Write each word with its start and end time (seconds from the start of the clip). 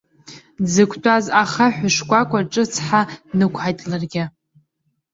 Дзықәтәаз 0.63 1.25
ахаҳә 1.41 1.83
шкәакәа 1.95 2.39
ҿыцха 2.51 3.01
днықәҳаит 3.29 3.79
ларгьы. 3.89 4.23